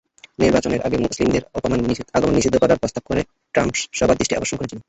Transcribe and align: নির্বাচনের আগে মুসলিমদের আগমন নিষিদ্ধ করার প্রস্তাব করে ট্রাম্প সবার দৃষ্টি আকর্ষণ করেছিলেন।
নির্বাচনের 0.39 0.81
আগে 0.81 0.97
মুসলিমদের 1.05 1.43
আগমন 1.57 1.79
নিষিদ্ধ 2.33 2.55
করার 2.57 2.79
প্রস্তাব 2.81 3.03
করে 3.09 3.21
ট্রাম্প 3.55 3.73
সবার 3.97 4.17
দৃষ্টি 4.19 4.33
আকর্ষণ 4.35 4.57
করেছিলেন। 4.57 4.79